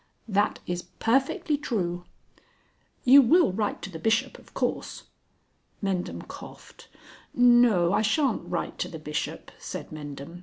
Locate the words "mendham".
5.83-6.23, 9.91-10.39